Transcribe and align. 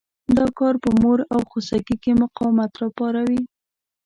دا 0.37 0.45
کار 0.59 0.75
په 0.83 0.89
مور 1.01 1.19
او 1.33 1.39
خوسکي 1.49 1.95
کې 2.03 2.11
مقاومت 2.21 2.71
را 2.81 2.89
پاروي. 2.97 3.41